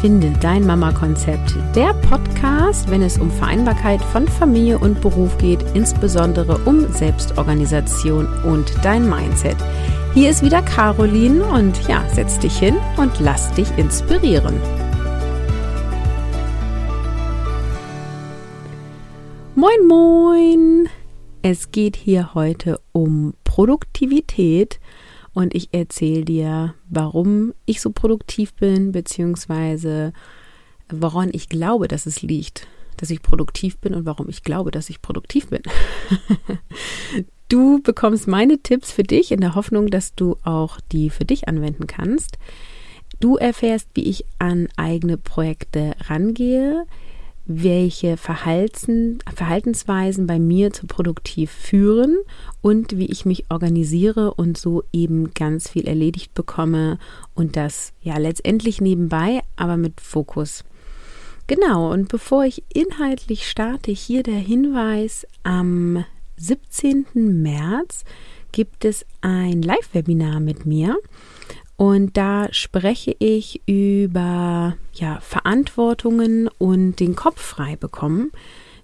[0.00, 6.56] Finde dein Mama-Konzept, der Podcast, wenn es um Vereinbarkeit von Familie und Beruf geht, insbesondere
[6.66, 9.56] um Selbstorganisation und dein Mindset.
[10.14, 14.54] Hier ist wieder Caroline und ja, setz dich hin und lass dich inspirieren.
[19.56, 20.88] Moin, moin!
[21.42, 24.78] Es geht hier heute um Produktivität
[25.38, 30.12] und ich erzähle dir, warum ich so produktiv bin, beziehungsweise
[30.90, 34.90] woran ich glaube, dass es liegt, dass ich produktiv bin und warum ich glaube, dass
[34.90, 35.62] ich produktiv bin.
[37.48, 41.46] du bekommst meine Tipps für dich in der Hoffnung, dass du auch die für dich
[41.46, 42.36] anwenden kannst.
[43.20, 46.84] Du erfährst, wie ich an eigene Projekte rangehe,
[47.48, 52.18] welche Verhalten, Verhaltensweisen bei mir zu produktiv führen
[52.60, 56.98] und wie ich mich organisiere und so eben ganz viel erledigt bekomme
[57.34, 60.62] und das ja letztendlich nebenbei, aber mit Fokus.
[61.46, 66.04] Genau, und bevor ich inhaltlich starte, hier der Hinweis, am
[66.36, 67.06] 17.
[67.14, 68.04] März
[68.52, 70.98] gibt es ein Live-Webinar mit mir
[71.78, 78.32] und da spreche ich über ja, Verantwortungen und den Kopf frei bekommen.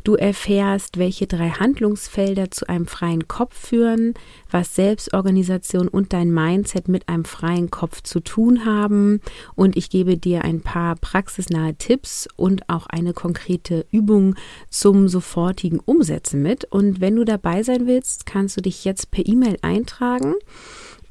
[0.04, 4.14] Du erfährst, welche drei Handlungsfelder zu einem freien Kopf führen,
[4.48, 9.20] was Selbstorganisation und dein Mindset mit einem freien Kopf zu tun haben.
[9.56, 14.36] Und ich gebe dir ein paar praxisnahe Tipps und auch eine konkrete Übung
[14.70, 16.64] zum sofortigen Umsetzen mit.
[16.66, 20.34] Und wenn du dabei sein willst, kannst du dich jetzt per E-Mail eintragen.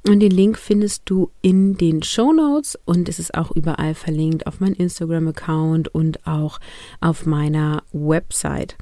[0.05, 4.47] Und den Link findest du in den Show Notes und es ist auch überall verlinkt
[4.47, 6.59] auf meinem Instagram-Account und auch
[6.99, 8.75] auf meiner Website.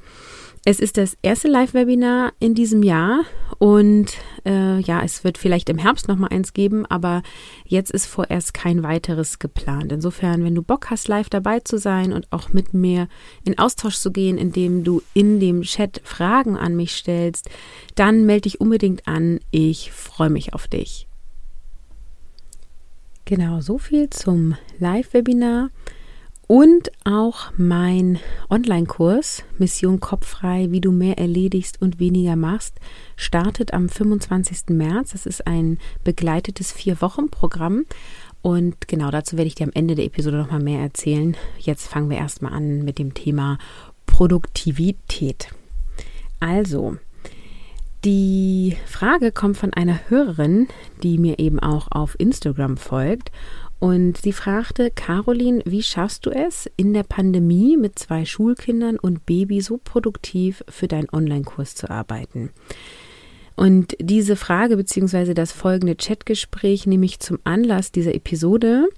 [0.64, 3.22] Es ist das erste Live-Webinar in diesem Jahr
[3.58, 4.14] und
[4.44, 7.22] äh, ja, es wird vielleicht im Herbst noch mal eins geben, aber
[7.66, 9.92] jetzt ist vorerst kein weiteres geplant.
[9.92, 13.08] Insofern, wenn du Bock hast, live dabei zu sein und auch mit mir
[13.44, 17.48] in Austausch zu gehen, indem du in dem Chat Fragen an mich stellst,
[17.94, 19.38] dann melde dich unbedingt an.
[19.52, 21.08] Ich freue mich auf dich.
[23.24, 25.70] Genau, so viel zum Live-Webinar
[26.48, 28.18] und auch mein
[28.50, 32.74] Online-Kurs Mission Kopffrei, wie du mehr erledigst und weniger machst,
[33.16, 34.68] startet am 25.
[34.68, 35.12] März.
[35.12, 37.86] Das ist ein begleitetes Vier-Wochen-Programm.
[38.42, 41.36] Und genau dazu werde ich dir am Ende der Episode nochmal mehr erzählen.
[41.58, 43.56] Jetzt fangen wir erstmal an mit dem Thema
[44.04, 45.48] Produktivität.
[46.40, 46.98] Also,
[48.04, 50.68] die Frage kommt von einer Hörerin,
[51.02, 53.30] die mir eben auch auf Instagram folgt.
[53.78, 59.26] Und sie fragte, Caroline, wie schaffst du es, in der Pandemie mit zwei Schulkindern und
[59.26, 62.50] Baby so produktiv für deinen Online-Kurs zu arbeiten?
[63.56, 65.34] Und diese Frage bzw.
[65.34, 68.88] das folgende Chatgespräch nehme ich zum Anlass dieser Episode,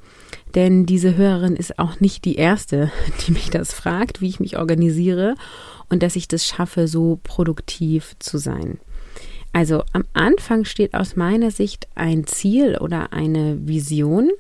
[0.55, 2.93] denn diese Hörerin ist auch nicht die erste,
[3.27, 5.35] die mich das fragt, wie ich mich organisiere
[5.89, 8.79] und dass ich das schaffe, so produktiv zu sein.
[9.55, 14.31] Also am Anfang steht aus meiner Sicht ein Ziel oder eine Vision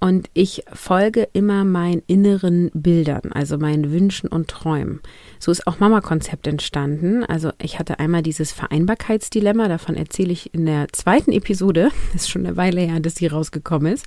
[0.00, 5.00] und ich folge immer meinen inneren Bildern, also meinen Wünschen und Träumen.
[5.38, 7.24] So ist auch Mama-Konzept entstanden.
[7.24, 12.30] Also ich hatte einmal dieses Vereinbarkeitsdilemma, davon erzähle ich in der zweiten Episode, das ist
[12.30, 14.04] schon eine Weile her, dass sie rausgekommen ist.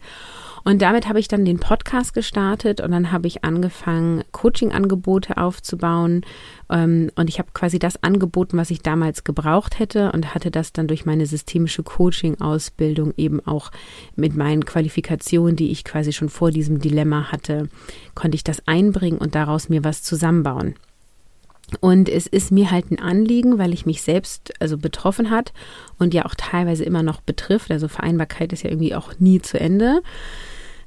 [0.67, 6.25] Und damit habe ich dann den Podcast gestartet und dann habe ich angefangen, Coaching-Angebote aufzubauen.
[6.69, 10.73] Ähm, und ich habe quasi das angeboten, was ich damals gebraucht hätte und hatte das
[10.73, 13.71] dann durch meine systemische Coaching-Ausbildung eben auch
[14.17, 17.69] mit meinen Qualifikationen, die ich quasi schon vor diesem Dilemma hatte,
[18.13, 20.75] konnte ich das einbringen und daraus mir was zusammenbauen.
[21.79, 25.53] Und es ist mir halt ein Anliegen, weil ich mich selbst also betroffen hat
[25.97, 27.71] und ja auch teilweise immer noch betrifft.
[27.71, 30.01] Also Vereinbarkeit ist ja irgendwie auch nie zu Ende.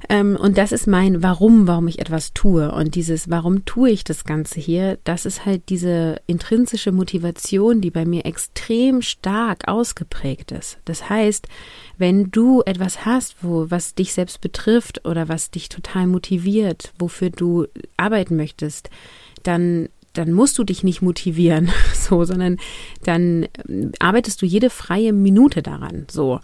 [0.08, 2.72] Ähm, und das ist mein Warum, warum ich etwas tue.
[2.72, 7.90] Und dieses Warum tue ich das Ganze hier, das ist halt diese intrinsische Motivation, die
[7.90, 10.78] bei mir extrem stark ausgeprägt ist.
[10.84, 11.48] Das heißt,
[11.98, 17.30] wenn du etwas hast, wo was dich selbst betrifft oder was dich total motiviert, wofür
[17.30, 17.66] du
[17.96, 18.90] arbeiten möchtest,
[19.42, 22.58] dann dann musst du dich nicht motivieren, so, sondern
[23.04, 26.40] dann ähm, arbeitest du jede freie Minute daran, so,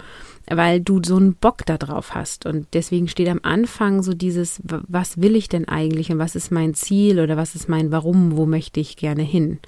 [0.48, 2.46] weil du so einen Bock da drauf hast.
[2.46, 6.52] Und deswegen steht am Anfang so dieses, was will ich denn eigentlich und was ist
[6.52, 9.58] mein Ziel oder was ist mein Warum, wo möchte ich gerne hin?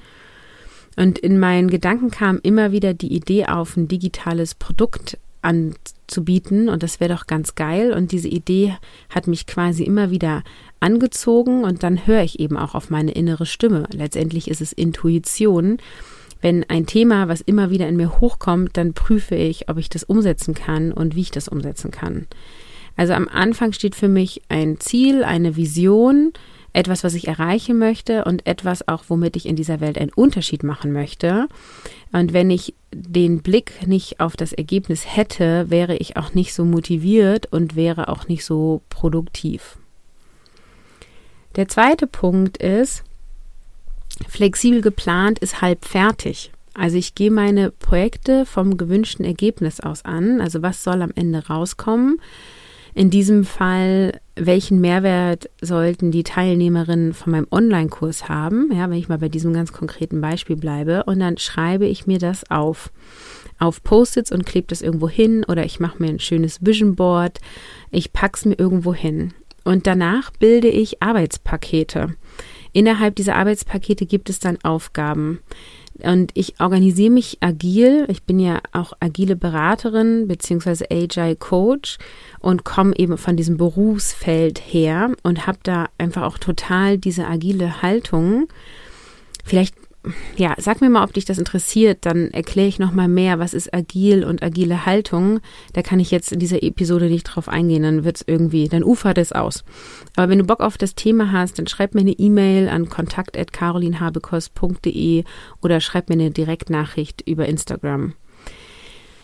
[0.96, 6.82] Und in meinen Gedanken kam immer wieder die Idee auf, ein digitales Produkt anzubieten und
[6.82, 7.92] das wäre doch ganz geil.
[7.92, 8.76] Und diese Idee
[9.10, 10.42] hat mich quasi immer wieder
[10.80, 13.86] angezogen und dann höre ich eben auch auf meine innere Stimme.
[13.92, 15.78] Letztendlich ist es Intuition.
[16.40, 20.04] Wenn ein Thema, was immer wieder in mir hochkommt, dann prüfe ich, ob ich das
[20.04, 22.26] umsetzen kann und wie ich das umsetzen kann.
[22.96, 26.32] Also am Anfang steht für mich ein Ziel, eine Vision,
[26.78, 30.62] etwas, was ich erreichen möchte und etwas auch, womit ich in dieser Welt einen Unterschied
[30.62, 31.48] machen möchte.
[32.12, 36.64] Und wenn ich den Blick nicht auf das Ergebnis hätte, wäre ich auch nicht so
[36.64, 39.76] motiviert und wäre auch nicht so produktiv.
[41.56, 43.02] Der zweite Punkt ist,
[44.28, 46.52] flexibel geplant ist halb fertig.
[46.74, 50.40] Also ich gehe meine Projekte vom gewünschten Ergebnis aus an.
[50.40, 52.20] Also was soll am Ende rauskommen?
[52.98, 58.72] In diesem Fall, welchen Mehrwert sollten die Teilnehmerinnen von meinem Online-Kurs haben?
[58.74, 61.04] Ja, wenn ich mal bei diesem ganz konkreten Beispiel bleibe.
[61.04, 62.90] Und dann schreibe ich mir das auf
[63.60, 67.38] auf Post-its und klebe das irgendwo hin oder ich mache mir ein schönes Vision Board.
[67.92, 69.32] Ich packe es mir irgendwo hin.
[69.62, 72.16] Und danach bilde ich Arbeitspakete.
[72.72, 75.38] Innerhalb dieser Arbeitspakete gibt es dann Aufgaben.
[76.02, 78.06] Und ich organisiere mich agil.
[78.08, 81.98] Ich bin ja auch agile Beraterin beziehungsweise Agile Coach
[82.38, 87.82] und komme eben von diesem Berufsfeld her und habe da einfach auch total diese agile
[87.82, 88.48] Haltung.
[89.44, 89.74] Vielleicht
[90.36, 93.72] ja, sag mir mal, ob dich das interessiert, dann erkläre ich nochmal mehr, was ist
[93.74, 95.40] agil und agile Haltung.
[95.72, 98.84] Da kann ich jetzt in dieser Episode nicht drauf eingehen, dann wird es irgendwie, dann
[98.84, 99.64] ufert es aus.
[100.16, 105.24] Aber wenn du Bock auf das Thema hast, dann schreib mir eine E-Mail an kontakt.carolinhabekos.de
[105.62, 108.14] oder schreib mir eine Direktnachricht über Instagram.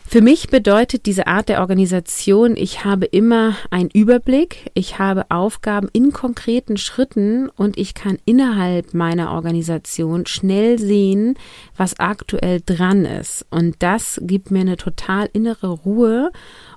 [0.06, 5.88] Für mich bedeutet diese Art der Organisation, ich habe immer einen Überblick, ich habe Aufgaben
[5.92, 11.36] in konkreten Schritten und ich kann innerhalb meiner Organisation schnell sehen,
[11.76, 13.44] was aktuell dran ist.
[13.50, 16.30] Und das gibt mir eine total innere Ruhe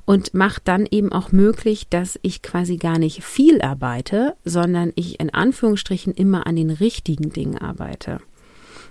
[0.06, 5.20] und macht dann eben auch möglich, dass ich quasi gar nicht viel arbeite, sondern ich
[5.20, 8.20] in Anführungsstrichen immer an den richtigen Dingen arbeite.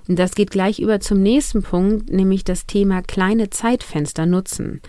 [0.08, 4.80] Das geht gleich über zum nächsten Punkt, nämlich das Thema kleine Zeitfenster nutzen.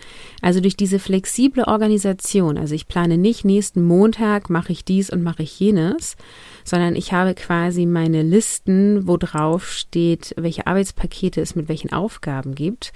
[0.42, 5.24] Also durch diese flexible Organisation, also ich plane nicht nächsten Montag mache ich dies und
[5.24, 6.16] mache ich jenes,
[6.64, 12.54] sondern ich habe quasi meine Listen, wo drauf steht, welche Arbeitspakete es mit welchen Aufgaben
[12.54, 12.92] gibt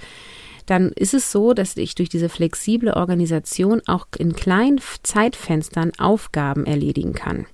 [0.67, 6.67] dann ist es so, dass ich durch diese flexible Organisation auch in kleinen Zeitfenstern Aufgaben
[6.67, 7.47] erledigen kann.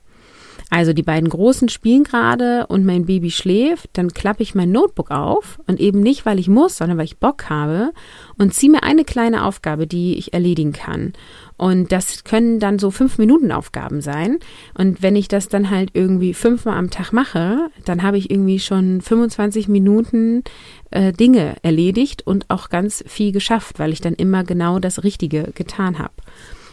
[0.71, 5.11] Also die beiden Großen spielen gerade und mein Baby schläft, dann klappe ich mein Notebook
[5.11, 7.93] auf und eben nicht, weil ich muss, sondern weil ich Bock habe
[8.37, 11.15] und ziehe mir eine kleine Aufgabe, die ich erledigen kann.
[11.57, 14.39] Und das können dann so fünf Minuten Aufgaben sein.
[14.75, 18.61] Und wenn ich das dann halt irgendwie fünfmal am Tag mache, dann habe ich irgendwie
[18.61, 20.45] schon 25 Minuten
[20.91, 25.51] äh, Dinge erledigt und auch ganz viel geschafft, weil ich dann immer genau das Richtige
[25.55, 26.13] getan habe.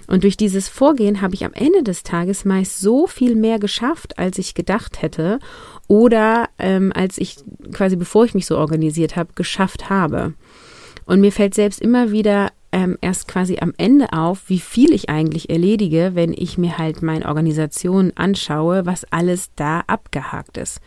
[0.07, 4.19] Und durch dieses Vorgehen habe ich am Ende des Tages meist so viel mehr geschafft,
[4.19, 5.39] als ich gedacht hätte
[5.87, 7.37] oder ähm, als ich
[7.71, 10.33] quasi bevor ich mich so organisiert habe, geschafft habe.
[11.05, 15.09] Und mir fällt selbst immer wieder ähm, erst quasi am Ende auf, wie viel ich
[15.09, 20.81] eigentlich erledige, wenn ich mir halt meine Organisation anschaue, was alles da abgehakt ist.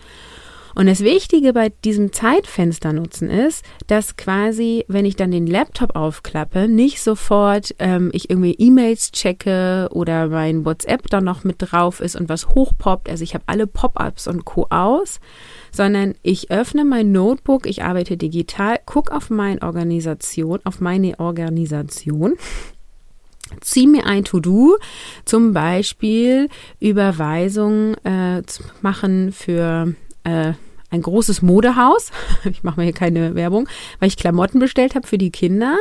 [0.79, 5.97] Und das Wichtige bei diesem Zeitfenster nutzen ist, dass quasi, wenn ich dann den Laptop
[5.97, 11.99] aufklappe, nicht sofort ähm, ich irgendwie E-Mails checke oder mein WhatsApp dann noch mit drauf
[11.99, 13.11] ist und was hochpoppt.
[13.11, 15.19] Also ich habe alle Pop-ups und Co aus,
[15.73, 22.35] sondern ich öffne mein Notebook, ich arbeite digital, gucke auf meine Organisation, auf meine Organisation
[23.62, 24.76] zieh mir ein To-Do,
[25.25, 26.49] zum Beispiel
[26.79, 28.43] Überweisung äh,
[28.81, 30.52] machen für äh,
[30.90, 32.11] ein großes Modehaus.
[32.50, 33.68] Ich mache mir hier keine Werbung,
[33.99, 35.76] weil ich Klamotten bestellt habe für die Kinder.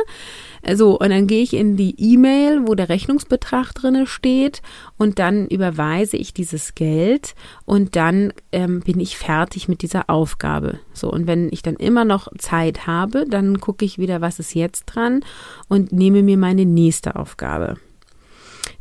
[0.74, 4.60] So, und dann gehe ich in die E-Mail, wo der Rechnungsbetrag drinne steht
[4.98, 7.34] und dann überweise ich dieses Geld
[7.64, 10.80] und dann ähm, bin ich fertig mit dieser Aufgabe.
[10.92, 14.54] So, und wenn ich dann immer noch Zeit habe, dann gucke ich wieder, was ist
[14.54, 15.24] jetzt dran
[15.68, 17.76] und nehme mir meine nächste Aufgabe.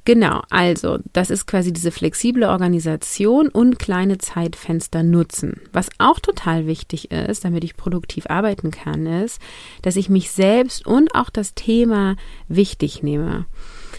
[0.07, 5.59] Genau, also das ist quasi diese flexible Organisation und kleine Zeitfenster nutzen.
[5.73, 9.41] Was auch total wichtig ist, damit ich produktiv arbeiten kann, ist,
[9.81, 12.15] dass ich mich selbst und auch das Thema
[12.47, 13.47] wichtig nehme.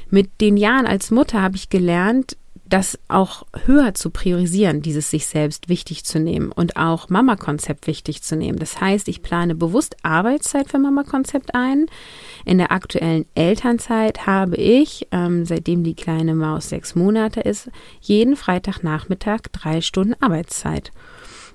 [0.08, 5.26] Mit den Jahren als Mutter habe ich gelernt, das auch höher zu priorisieren, dieses sich
[5.26, 8.58] selbst wichtig zu nehmen und auch Mama-Konzept wichtig zu nehmen.
[8.58, 11.86] Das heißt, ich plane bewusst Arbeitszeit für Mama-Konzept ein.
[12.44, 17.70] In der aktuellen Elternzeit habe ich, ähm, seitdem die kleine Maus sechs Monate ist,
[18.00, 20.92] jeden Freitagnachmittag drei Stunden Arbeitszeit.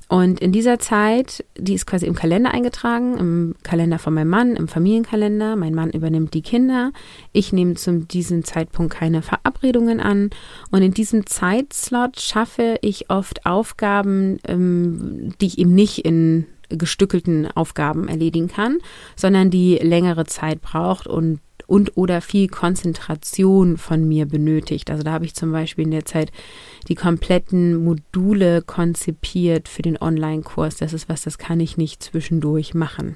[0.10, 4.56] Und in dieser Zeit, die ist quasi im Kalender eingetragen, im Kalender von meinem Mann,
[4.56, 5.56] im Familienkalender.
[5.56, 6.92] Mein Mann übernimmt die Kinder.
[7.32, 10.30] Ich nehme zu diesem Zeitpunkt keine Verabredungen an.
[10.72, 17.50] Und in diesem Zeitslot schaffe ich oft Aufgaben, ähm, die ich eben nicht in gestückelten
[17.52, 18.80] Aufgaben erledigen kann,
[19.16, 21.40] sondern die längere Zeit braucht und
[21.74, 24.92] und oder viel Konzentration von mir benötigt.
[24.92, 26.32] Also da habe ich zum Beispiel in der Zeit
[26.88, 30.78] die kompletten Module konzipiert für den Online-Kurs.
[30.78, 33.16] Das ist was, das kann ich nicht zwischendurch machen.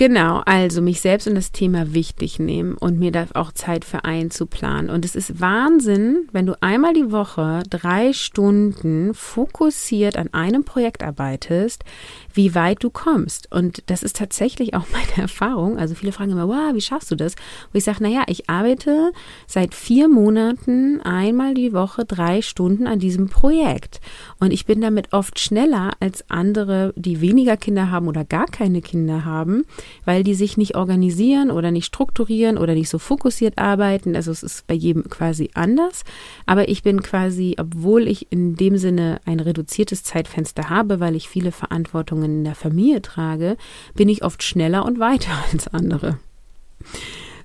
[0.00, 4.06] Genau, also mich selbst und das Thema wichtig nehmen und mir da auch Zeit für
[4.06, 4.88] einzuplanen.
[4.88, 11.02] Und es ist Wahnsinn, wenn du einmal die Woche drei Stunden fokussiert an einem Projekt
[11.02, 11.84] arbeitest,
[12.32, 13.52] wie weit du kommst.
[13.52, 15.76] Und das ist tatsächlich auch meine Erfahrung.
[15.76, 17.34] Also viele fragen immer, wow, wie schaffst du das?
[17.70, 19.12] Wo ich sage, naja, ich arbeite
[19.46, 24.00] seit vier Monaten einmal die Woche drei Stunden an diesem Projekt.
[24.38, 28.80] Und ich bin damit oft schneller als andere, die weniger Kinder haben oder gar keine
[28.80, 29.66] Kinder haben
[30.04, 34.16] weil die sich nicht organisieren oder nicht strukturieren oder nicht so fokussiert arbeiten.
[34.16, 36.04] Also es ist bei jedem quasi anders.
[36.46, 41.28] Aber ich bin quasi, obwohl ich in dem Sinne ein reduziertes Zeitfenster habe, weil ich
[41.28, 43.56] viele Verantwortungen in der Familie trage,
[43.94, 46.18] bin ich oft schneller und weiter als andere.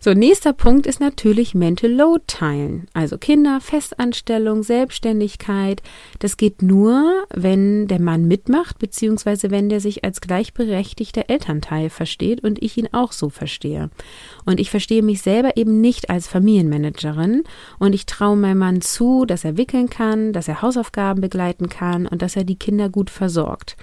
[0.06, 2.86] So, nächster Punkt ist natürlich Mental Load teilen.
[2.94, 5.82] Also Kinder, Festanstellung, Selbstständigkeit.
[6.20, 12.44] Das geht nur, wenn der Mann mitmacht, beziehungsweise wenn der sich als gleichberechtigter Elternteil versteht
[12.44, 13.90] und ich ihn auch so verstehe.
[14.46, 17.42] Und ich verstehe mich selber eben nicht als Familienmanagerin
[17.80, 22.06] und ich traue meinem Mann zu, dass er wickeln kann, dass er Hausaufgaben begleiten kann
[22.06, 23.76] und dass er die Kinder gut versorgt.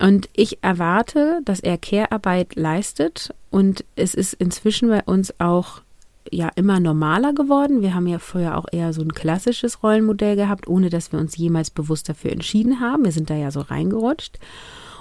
[0.00, 5.82] Und ich erwarte, dass er Care-Arbeit leistet und es ist inzwischen bei uns auch
[6.30, 7.82] ja immer normaler geworden.
[7.82, 11.36] Wir haben ja vorher auch eher so ein klassisches Rollenmodell gehabt, ohne dass wir uns
[11.36, 13.04] jemals bewusst dafür entschieden haben.
[13.04, 14.38] Wir sind da ja so reingerutscht.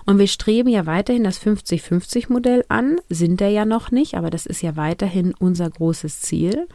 [0.05, 4.45] Und wir streben ja weiterhin das 50-50-Modell an, sind da ja noch nicht, aber das
[4.45, 6.67] ist ja weiterhin unser großes Ziel.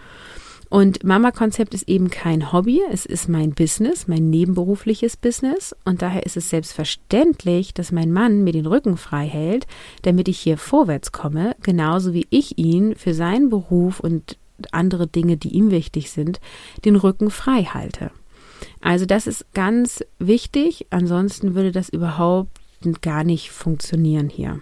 [0.75, 5.73] Und Mama-Konzept ist eben kein Hobby, es ist mein Business, mein nebenberufliches Business.
[5.85, 9.69] Und daher ist es selbstverständlich, dass mein Mann mir den Rücken frei hält,
[10.03, 14.37] damit ich hier vorwärts komme, genauso wie ich ihn für seinen Beruf und
[14.73, 16.41] andere Dinge, die ihm wichtig sind,
[16.85, 18.11] den Rücken frei halte.
[18.81, 22.51] Also das ist ganz wichtig, ansonsten würde das überhaupt
[23.01, 24.61] gar nicht funktionieren hier.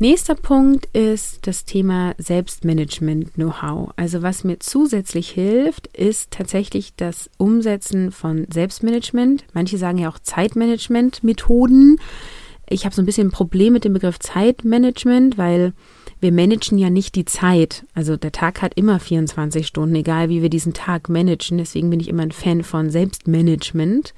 [0.00, 3.90] Nächster Punkt ist das Thema Selbstmanagement-Know-how.
[3.96, 9.44] Also was mir zusätzlich hilft, ist tatsächlich das Umsetzen von Selbstmanagement.
[9.54, 11.98] Manche sagen ja auch Zeitmanagement-Methoden.
[12.68, 15.72] Ich habe so ein bisschen ein Problem mit dem Begriff Zeitmanagement, weil
[16.20, 17.84] wir managen ja nicht die Zeit.
[17.92, 21.58] Also der Tag hat immer 24 Stunden, egal wie wir diesen Tag managen.
[21.58, 24.14] Deswegen bin ich immer ein Fan von Selbstmanagement.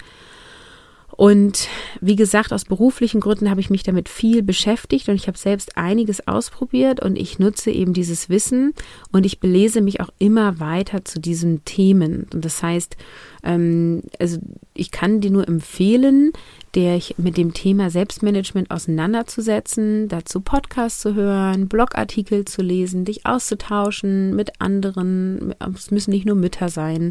[1.21, 1.69] Und
[2.00, 5.77] wie gesagt, aus beruflichen Gründen habe ich mich damit viel beschäftigt und ich habe selbst
[5.77, 8.73] einiges ausprobiert und ich nutze eben dieses Wissen
[9.12, 12.27] und ich belese mich auch immer weiter zu diesen Themen.
[12.33, 12.97] Und das heißt,
[13.42, 14.38] ähm, also
[14.75, 16.32] ich kann dir nur empfehlen,
[16.75, 24.37] der mit dem Thema Selbstmanagement auseinanderzusetzen, dazu Podcasts zu hören, Blogartikel zu lesen, dich auszutauschen
[24.37, 25.54] mit anderen.
[25.75, 27.11] Es müssen nicht nur Mütter sein.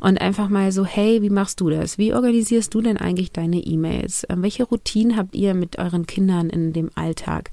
[0.00, 1.98] Und einfach mal so, hey, wie machst du das?
[1.98, 4.24] Wie organisierst du denn eigentlich deine E-Mails?
[4.28, 7.50] Ähm, welche Routinen habt ihr mit euren Kindern in dem Alltag?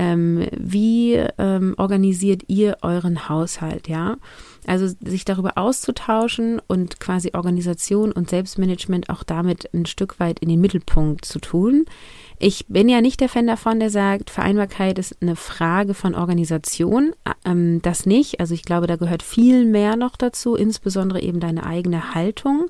[0.00, 4.16] Ähm, wie ähm, organisiert ihr euren Haushalt, ja?
[4.64, 10.50] Also sich darüber auszutauschen und quasi Organisation und Selbstmanagement auch damit ein Stück weit in
[10.50, 11.86] den Mittelpunkt zu tun.
[12.38, 17.12] Ich bin ja nicht der Fan davon, der sagt, Vereinbarkeit ist eine Frage von Organisation.
[17.44, 18.38] Ähm, das nicht.
[18.38, 22.66] Also ich glaube, da gehört viel mehr noch dazu, insbesondere eben deine eigene Haltung.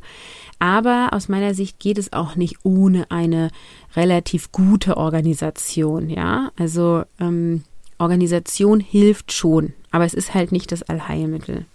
[0.58, 3.50] Aber aus meiner Sicht geht es auch nicht ohne eine
[3.98, 6.08] relativ gute Organisation.
[6.08, 7.64] Ja, also ähm,
[7.98, 11.66] Organisation hilft schon, aber es ist halt nicht das Allheilmittel.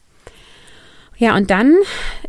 [1.17, 1.75] Ja, und dann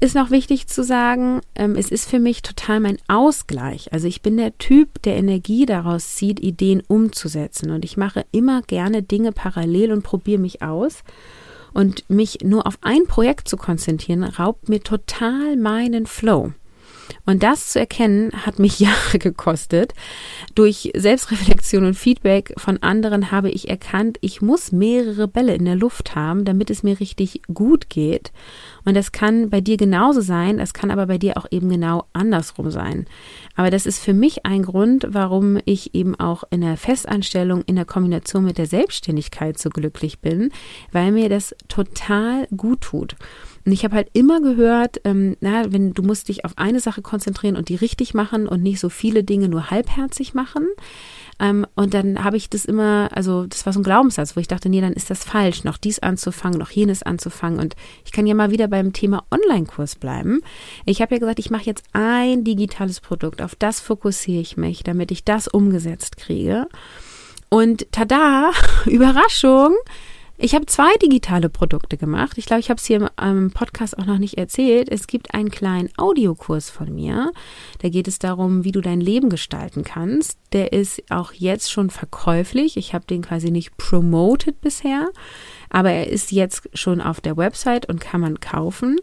[0.01, 3.93] ist noch wichtig zu sagen, ähm, es ist für mich total mein Ausgleich.
[3.93, 7.71] Also ich bin der Typ, der Energie daraus zieht, Ideen umzusetzen.
[7.71, 11.03] Und ich mache immer gerne Dinge parallel und probiere mich aus.
[11.73, 16.53] Und mich nur auf ein Projekt zu konzentrieren, raubt mir total meinen Flow.
[17.27, 19.95] Und das zu erkennen, hat mich Jahre gekostet.
[20.55, 25.77] Durch Selbstreflexion und Feedback von anderen habe ich erkannt, ich muss mehrere Bälle in der
[25.77, 28.33] Luft haben, damit es mir richtig gut geht.
[28.85, 32.07] Und das kann bei dir genauso sein, das kann aber bei dir auch eben genau
[32.13, 33.07] andersrum sein.
[33.57, 37.77] Aber das ist für mich ein Grund, warum ich eben auch in der Festanstellung in
[37.77, 40.51] der Kombination mit der Selbstständigkeit so glücklich bin,
[40.93, 43.17] weil mir das total gut tut.
[43.65, 47.01] Und ich habe halt immer gehört, ähm, na, wenn du musst dich auf eine Sache
[47.01, 50.67] konzentrieren und die richtig machen und nicht so viele Dinge nur halbherzig machen.
[51.41, 54.49] Ähm, und dann habe ich das immer, also das war so ein Glaubenssatz, wo ich
[54.49, 57.59] dachte, nee, dann ist das falsch, noch dies anzufangen, noch jenes anzufangen.
[57.59, 60.43] Und ich kann ja mal wieder beim Thema Online-Kurs bleiben.
[60.85, 64.83] Ich habe ja gesagt, ich mache jetzt ein digitales Produkt, auf das fokussiere ich mich,
[64.85, 66.69] damit ich das umgesetzt kriege.
[67.49, 68.51] Und tada,
[68.87, 69.75] Überraschung,
[70.37, 72.39] ich habe zwei digitale Produkte gemacht.
[72.39, 74.89] Ich glaube, ich habe es hier im Podcast auch noch nicht erzählt.
[74.91, 77.33] Es gibt einen kleinen Audiokurs von mir.
[77.81, 80.39] Da geht es darum, wie du dein Leben gestalten kannst.
[80.53, 82.77] Der ist auch jetzt schon verkäuflich.
[82.77, 85.11] Ich habe den quasi nicht promoted bisher,
[85.71, 88.99] aber er ist jetzt schon auf der Website und kann man kaufen.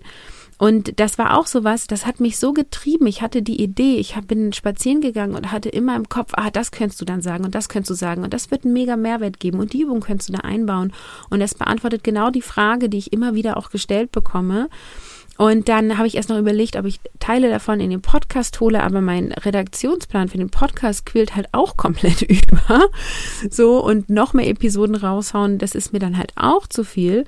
[0.62, 3.08] Und das war auch so was, das hat mich so getrieben.
[3.08, 6.51] Ich hatte die Idee, ich hab, bin spazieren gegangen und hatte immer im Kopf, ah,
[6.51, 8.96] das könntest du dann sagen und das könntest du sagen und das wird einen mega
[8.96, 10.94] Mehrwert geben und die Übung könntest du da einbauen.
[11.32, 14.70] Und das beantwortet genau die Frage, die ich immer wieder auch gestellt bekomme.
[15.36, 18.84] Und dann habe ich erst noch überlegt, ob ich Teile davon in den Podcast hole,
[18.84, 22.88] aber mein Redaktionsplan für den Podcast quillt halt auch komplett über.
[23.50, 27.25] So und noch mehr Episoden raushauen, das ist mir dann halt auch zu viel.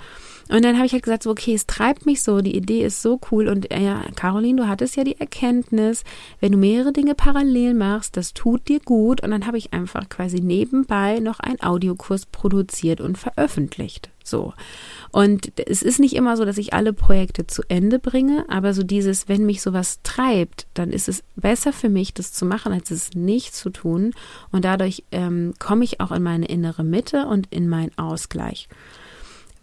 [0.50, 3.02] Und dann habe ich halt gesagt, so, okay, es treibt mich so, die Idee ist
[3.02, 3.48] so cool.
[3.48, 6.04] Und äh, ja, Caroline, du hattest ja die Erkenntnis,
[6.40, 9.22] wenn du mehrere Dinge parallel machst, das tut dir gut.
[9.22, 14.10] Und dann habe ich einfach quasi nebenbei noch einen Audiokurs produziert und veröffentlicht.
[14.24, 14.54] So.
[15.12, 18.84] Und es ist nicht immer so, dass ich alle Projekte zu Ende bringe, aber so
[18.84, 22.90] dieses, wenn mich sowas treibt, dann ist es besser für mich, das zu machen, als
[22.90, 24.14] es nicht zu tun.
[24.52, 28.70] Und dadurch ähm, komme ich auch in meine innere Mitte und in meinen Ausgleich.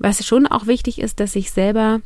[0.00, 2.00] Was schon auch wichtig ist, dass ich selber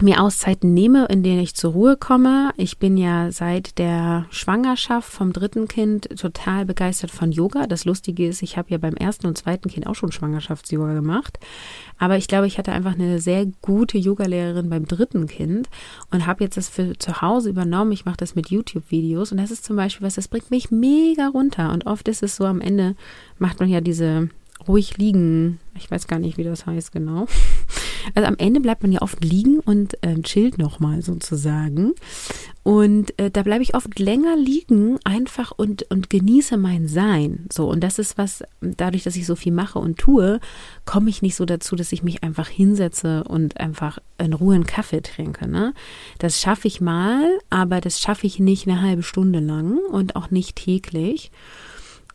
[0.00, 2.52] mir Auszeiten nehme, in denen ich zur Ruhe komme.
[2.56, 7.66] Ich bin ja seit der Schwangerschaft vom dritten Kind total begeistert von Yoga.
[7.66, 11.38] Das Lustige ist, ich habe ja beim ersten und zweiten Kind auch schon Schwangerschafts-Yoga gemacht.
[11.98, 15.68] Aber ich glaube, ich hatte einfach eine sehr gute Yogalehrerin beim dritten Kind
[16.10, 17.92] und habe jetzt das für zu Hause übernommen.
[17.92, 21.28] Ich mache das mit YouTube-Videos und das ist zum Beispiel was, das bringt mich mega
[21.28, 21.72] runter.
[21.72, 22.96] Und oft ist es so, am Ende
[23.38, 24.28] macht man ja diese
[24.68, 25.58] ruhig liegen.
[25.74, 27.26] Ich weiß gar nicht, wie das heißt genau.
[28.14, 31.92] Also am Ende bleibt man ja oft liegen und äh, chillt nochmal sozusagen.
[32.62, 37.46] Und äh, da bleibe ich oft länger liegen, einfach und, und genieße mein Sein.
[37.52, 40.38] So, und das ist was, dadurch, dass ich so viel mache und tue,
[40.84, 44.66] komme ich nicht so dazu, dass ich mich einfach hinsetze und einfach in Ruhe einen
[44.66, 45.48] Kaffee trinke.
[45.48, 45.74] Ne?
[46.18, 50.30] Das schaffe ich mal, aber das schaffe ich nicht eine halbe Stunde lang und auch
[50.30, 51.30] nicht täglich.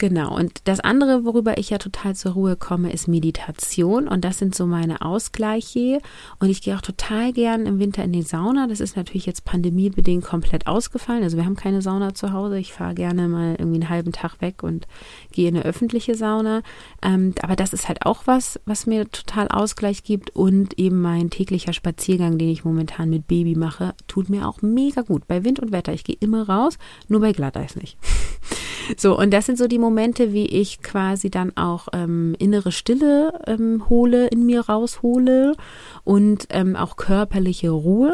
[0.02, 0.36] Genau.
[0.36, 4.08] Und das andere, worüber ich ja total zur Ruhe komme, ist Meditation.
[4.08, 6.00] Und das sind so meine Ausgleiche.
[6.40, 8.66] Und ich gehe auch total gern im Winter in die Sauna.
[8.66, 11.22] Das ist natürlich jetzt pandemiebedingt komplett ausgefallen.
[11.22, 12.58] Also wir haben keine Sauna zu Hause.
[12.58, 14.88] Ich fahre gerne mal irgendwie einen halben Tag weg und
[15.34, 16.64] gehe in eine öffentliche Sauna.
[17.04, 20.36] Ähm, aber das ist halt auch was, was mir total Ausgleich gibt.
[20.36, 25.02] Und eben mein täglicher Spaziergang, den ich momentan mit Baby mache, tut mir auch mega
[25.02, 25.28] gut.
[25.28, 25.94] Bei Wind und Wetter.
[25.94, 28.00] Ich gehe immer raus, nur bei Glatteis nicht.
[28.98, 33.40] So, und das sind so die Momente, wie ich quasi dann auch ähm, innere Stille
[33.48, 35.56] ähm, hole, in mir raushole
[36.04, 38.14] und ähm, auch körperliche Ruhe.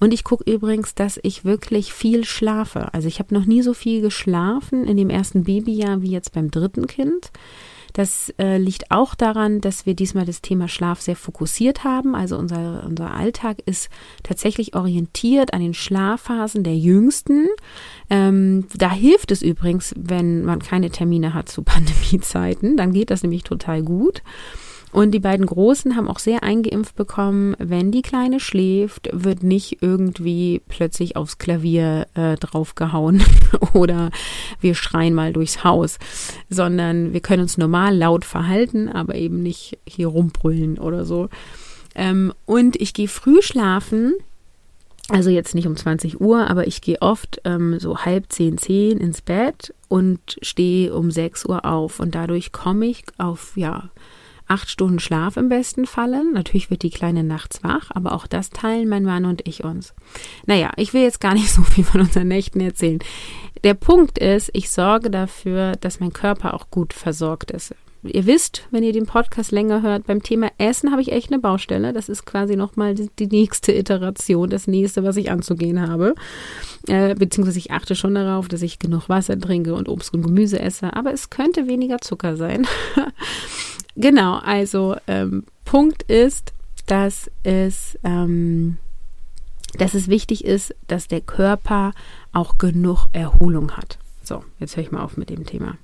[0.00, 2.92] Und ich gucke übrigens, dass ich wirklich viel schlafe.
[2.92, 6.50] Also ich habe noch nie so viel geschlafen in dem ersten Babyjahr wie jetzt beim
[6.50, 7.30] dritten Kind.
[7.92, 12.14] Das äh, liegt auch daran, dass wir diesmal das Thema Schlaf sehr fokussiert haben.
[12.14, 13.88] Also unser, unser Alltag ist
[14.22, 17.46] tatsächlich orientiert an den Schlafphasen der Jüngsten.
[18.10, 22.76] Ähm, da hilft es übrigens, wenn man keine Termine hat zu Pandemiezeiten.
[22.76, 24.22] Dann geht das nämlich total gut.
[24.92, 29.82] Und die beiden Großen haben auch sehr eingeimpft bekommen, wenn die Kleine schläft, wird nicht
[29.82, 33.22] irgendwie plötzlich aufs Klavier äh, draufgehauen
[33.74, 34.10] oder
[34.60, 35.98] wir schreien mal durchs Haus,
[36.48, 41.28] sondern wir können uns normal laut verhalten, aber eben nicht hier rumbrüllen oder so.
[41.94, 44.14] Ähm, und ich gehe früh schlafen,
[45.08, 48.98] also jetzt nicht um 20 Uhr, aber ich gehe oft ähm, so halb zehn, zehn
[48.98, 52.00] ins Bett und stehe um 6 Uhr auf.
[52.00, 53.90] Und dadurch komme ich auf, ja,
[54.48, 56.22] acht Stunden Schlaf im besten Falle.
[56.32, 59.94] Natürlich wird die Kleine nachts wach, aber auch das teilen mein Mann und ich uns.
[60.46, 63.00] Naja, ich will jetzt gar nicht so viel von unseren Nächten erzählen.
[63.64, 67.74] Der Punkt ist, ich sorge dafür, dass mein Körper auch gut versorgt ist.
[68.12, 71.40] Ihr wisst, wenn ihr den Podcast länger hört, beim Thema Essen habe ich echt eine
[71.40, 71.92] Baustelle.
[71.92, 76.14] Das ist quasi nochmal die, nächste Iteration, das nächste, was ich anzugehen habe.
[76.86, 80.60] Äh, beziehungsweise ich achte schon darauf, dass ich genug Wasser trinke und Obst und Gemüse
[80.60, 80.94] esse.
[80.94, 82.66] Aber es könnte weniger Zucker sein.
[83.96, 86.52] Genau, also ähm, Punkt ist,
[86.86, 88.76] dass es, ähm,
[89.78, 91.92] dass es wichtig ist, dass der Körper
[92.32, 93.98] auch genug Erholung hat.
[94.22, 95.78] So, jetzt höre ich mal auf mit dem Thema.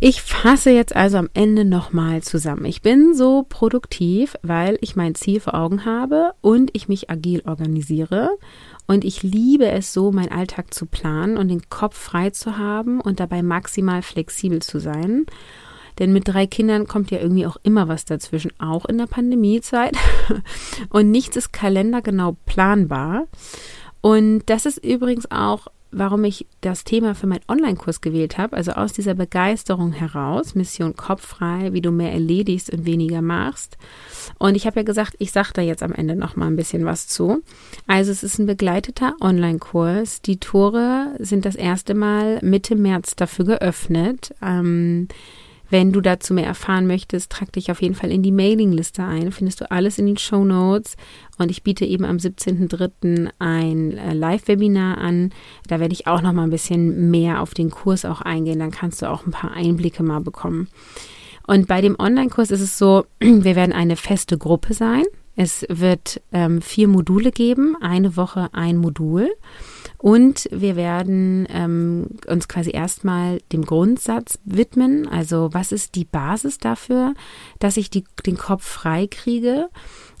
[0.00, 2.64] Ich fasse jetzt also am Ende nochmal zusammen.
[2.66, 7.42] Ich bin so produktiv, weil ich mein Ziel vor Augen habe und ich mich agil
[7.44, 8.30] organisiere.
[8.86, 13.00] Und ich liebe es so, meinen Alltag zu planen und den Kopf frei zu haben
[13.00, 15.26] und dabei maximal flexibel zu sein.
[15.98, 19.96] Denn mit drei Kindern kommt ja irgendwie auch immer was dazwischen, auch in der Pandemiezeit.
[20.90, 23.26] Und nichts ist kalendergenau planbar.
[24.00, 28.56] Und das ist übrigens auch warum ich das Thema für meinen Online-Kurs gewählt habe.
[28.56, 33.78] Also aus dieser Begeisterung heraus, Mission kopffrei, wie du mehr erledigst und weniger machst.
[34.38, 36.84] Und ich habe ja gesagt, ich sage da jetzt am Ende noch mal ein bisschen
[36.84, 37.42] was zu.
[37.86, 40.20] Also es ist ein begleiteter Online-Kurs.
[40.22, 44.34] Die Tore sind das erste Mal Mitte März dafür geöffnet.
[44.42, 45.08] Ähm,
[45.70, 49.32] wenn du dazu mehr erfahren möchtest, trag dich auf jeden Fall in die Mailingliste ein.
[49.32, 50.96] Findest du alles in den Show Notes.
[51.38, 53.30] Und ich biete eben am 17.03.
[53.38, 55.30] ein äh, Live-Webinar an.
[55.66, 58.58] Da werde ich auch noch mal ein bisschen mehr auf den Kurs auch eingehen.
[58.58, 60.68] Dann kannst du auch ein paar Einblicke mal bekommen.
[61.46, 65.04] Und bei dem Online-Kurs ist es so, wir werden eine feste Gruppe sein.
[65.36, 69.30] Es wird ähm, vier Module geben, eine Woche ein Modul.
[69.98, 75.08] Und wir werden ähm, uns quasi erstmal dem Grundsatz widmen.
[75.08, 77.14] Also was ist die Basis dafür,
[77.58, 79.68] dass ich die, den Kopf frei kriege?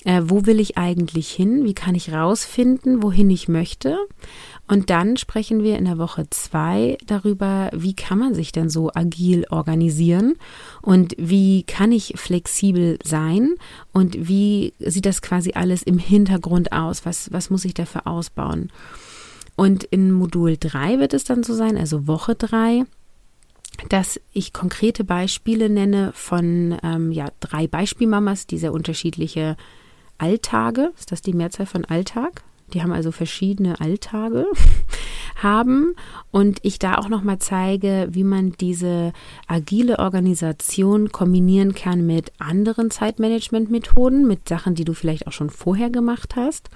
[0.04, 1.64] Äh, wo will ich eigentlich hin?
[1.64, 3.98] Wie kann ich rausfinden, wohin ich möchte?
[4.66, 8.90] Und dann sprechen wir in der Woche zwei darüber, wie kann man sich denn so
[8.94, 10.34] agil organisieren
[10.82, 13.54] und wie kann ich flexibel sein
[13.92, 17.06] und wie sieht das quasi alles im Hintergrund aus?
[17.06, 18.70] Was, was muss ich dafür ausbauen?
[19.58, 22.84] Und in Modul 3 wird es dann so sein, also Woche 3,
[23.88, 29.56] dass ich konkrete Beispiele nenne von ähm, ja, drei Beispielmamas, die sehr unterschiedliche
[30.16, 32.44] Alltage, ist das die Mehrzahl von Alltag?
[32.72, 34.46] Die haben also verschiedene Alltage
[35.42, 35.96] haben
[36.30, 39.12] und ich da auch noch mal zeige, wie man diese
[39.48, 45.90] agile Organisation kombinieren kann mit anderen Zeitmanagement-Methoden, mit Sachen, die du vielleicht auch schon vorher
[45.90, 46.70] gemacht hast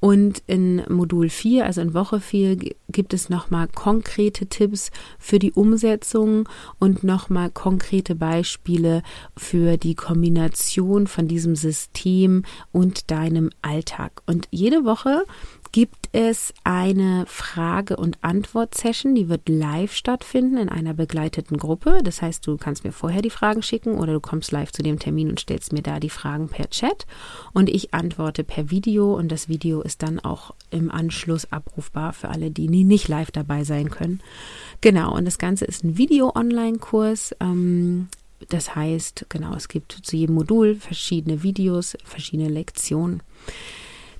[0.00, 2.56] und in Modul 4, also in Woche 4,
[2.88, 9.02] gibt es nochmal konkrete Tipps für die Umsetzung und nochmal konkrete Beispiele
[9.36, 14.22] für die Kombination von diesem System und deinem Alltag.
[14.26, 15.24] Und jede Woche
[15.72, 22.00] gibt es eine Frage- und Antwort-Session, die wird live stattfinden in einer begleiteten Gruppe.
[22.04, 24.98] Das heißt, du kannst mir vorher die Fragen schicken oder du kommst live zu dem
[24.98, 27.06] Termin und stellst mir da die Fragen per Chat
[27.54, 32.28] und ich antworte per Video und das Video ist dann auch im Anschluss abrufbar für
[32.28, 34.20] alle, die nicht live dabei sein können.
[34.82, 37.34] Genau, und das Ganze ist ein Video-Online-Kurs.
[37.40, 38.08] Ähm,
[38.48, 43.22] das heißt, genau, es gibt zu jedem Modul verschiedene Videos, verschiedene Lektionen.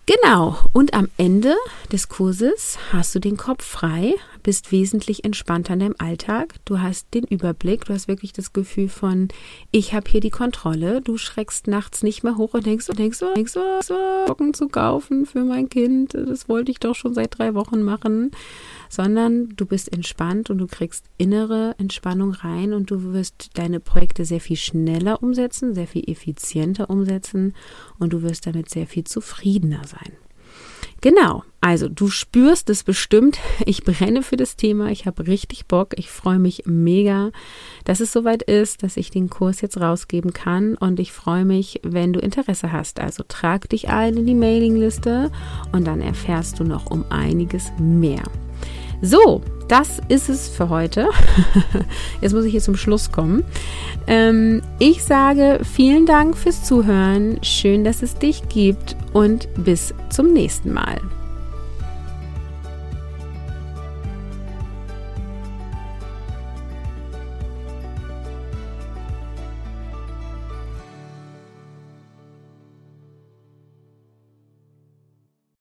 [0.04, 1.54] Genau, und am Ende
[1.92, 7.14] des Kurses hast du den Kopf frei, bist wesentlich entspannter in deinem Alltag, du hast
[7.14, 9.28] den Überblick, du hast wirklich das Gefühl von,
[9.70, 13.54] ich habe hier die Kontrolle, du schreckst nachts nicht mehr hoch und denkst, denkst, denkst,
[13.54, 13.92] denkst,
[14.26, 18.30] Socken zu kaufen für mein Kind, das wollte ich doch schon seit drei Wochen machen.
[18.88, 24.26] Sondern du bist entspannt und du kriegst innere Entspannung rein und du wirst deine Projekte
[24.26, 27.54] sehr viel schneller umsetzen, sehr viel effizienter umsetzen
[27.98, 30.12] und du wirst damit sehr viel zufriedener sein.
[31.02, 33.38] Genau, also du spürst es bestimmt.
[33.66, 34.90] Ich brenne für das Thema.
[34.90, 35.94] Ich habe richtig Bock.
[35.96, 37.30] Ich freue mich mega,
[37.84, 40.74] dass es soweit ist, dass ich den Kurs jetzt rausgeben kann.
[40.76, 43.00] Und ich freue mich, wenn du Interesse hast.
[43.00, 45.30] Also trag dich ein in die Mailingliste
[45.72, 48.22] und dann erfährst du noch um einiges mehr.
[49.02, 51.08] So, das ist es für heute.
[52.20, 53.42] Jetzt muss ich hier zum Schluss kommen.
[54.06, 57.38] Ähm, ich sage vielen Dank fürs Zuhören.
[57.42, 61.00] Schön, dass es dich gibt und bis zum nächsten Mal.